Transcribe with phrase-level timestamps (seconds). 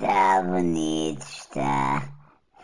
[0.00, 2.08] Está bonito, está.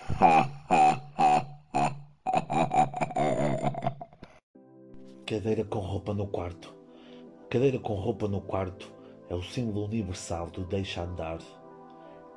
[5.27, 6.73] Cadeira com roupa no quarto.
[7.51, 8.89] Cadeira com roupa no quarto
[9.29, 11.39] é o símbolo universal do deixa andar.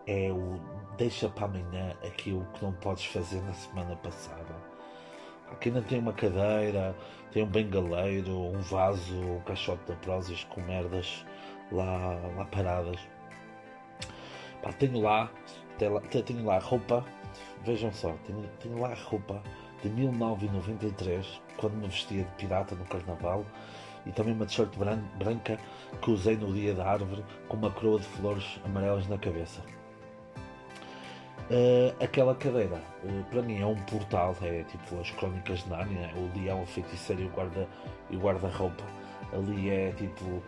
[0.07, 0.59] É o
[0.98, 4.55] deixa para amanhã aquilo que não podes fazer na semana passada.
[5.52, 6.95] Aqui ainda tem uma cadeira,
[7.32, 11.23] tem um bengaleiro, um vaso, um caixote de prósis com merdas
[11.71, 13.00] lá, lá paradas.
[14.73, 15.29] Tenho lá,
[15.78, 17.05] tenho lá roupa,
[17.64, 19.41] vejam só, tenho, tenho lá roupa
[19.82, 23.46] de 1993, quando me vestia de pirata no carnaval,
[24.05, 24.71] e também uma t-shirt
[25.18, 25.60] branca
[26.01, 29.61] que usei no dia da árvore com uma coroa de flores amarelas na cabeça.
[31.49, 36.11] Uh, aquela cadeira, uh, para mim, é um portal, é tipo as crónicas de Nárnia,
[36.16, 37.67] o leão, o feiticeiro e o guarda
[38.09, 38.83] e guarda-roupa.
[39.31, 40.44] Ali é tipo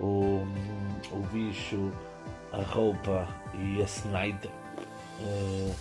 [0.00, 0.44] o,
[1.12, 1.92] o bicho,
[2.52, 4.50] a roupa e a Snyder.
[5.20, 5.74] Uh,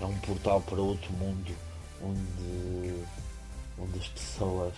[0.00, 1.54] é um portal para outro mundo
[2.02, 3.04] onde,
[3.78, 4.74] onde as pessoas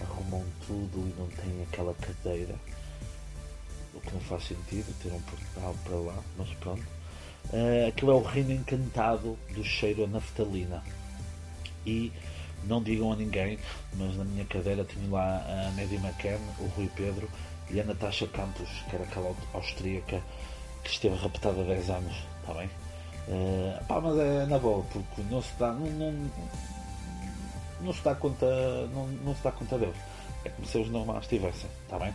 [0.00, 2.54] arrumam tudo e não têm aquela cadeira.
[3.94, 6.84] O que não faz sentido ter um portal para lá, mas pronto.
[7.46, 10.82] Uh, aquilo é o reino encantado do cheiro a naftalina.
[11.86, 12.12] E
[12.64, 13.58] não digam a ninguém,
[13.94, 17.28] mas na minha cadeira tinha lá a Maddie McCann, o Rui Pedro
[17.70, 20.22] e a Natasha Campos, que era aquela austríaca
[20.82, 22.70] que esteve raptada há 10 anos, está bem?
[23.28, 26.30] Uh, pá, mas é na boa, porque não se dá, não, não,
[27.80, 28.46] não se dá conta,
[28.92, 29.96] não, não se dá conta deles.
[30.44, 32.14] É como se eles não estivessem, está bem?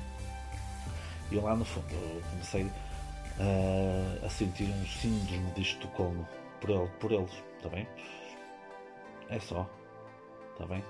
[1.31, 6.27] E lá no fundo eu comecei uh, a sentir um síndrome de Estocolmo
[6.61, 7.87] por, ele, por eles, está bem?
[9.29, 9.69] É só,
[10.61, 10.83] está bem?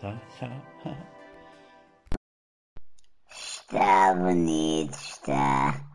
[0.00, 0.20] Tá?
[0.38, 0.50] Tchau.
[3.72, 5.89] Está bonito, está.